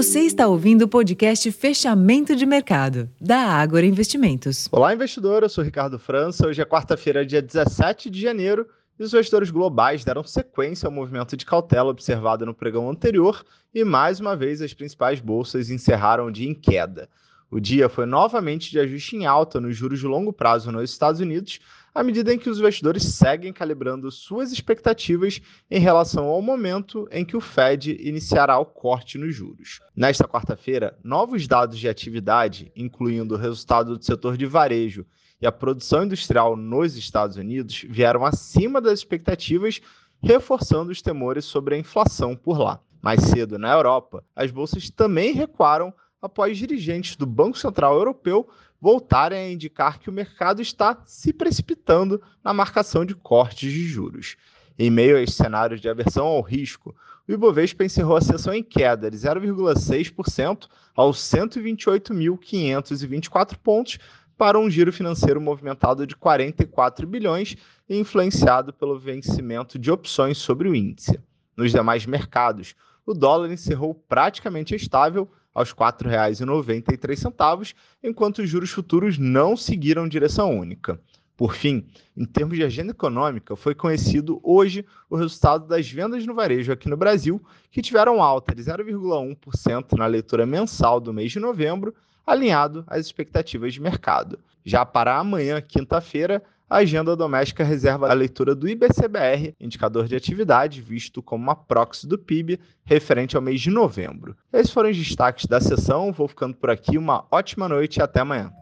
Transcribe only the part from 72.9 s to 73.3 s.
o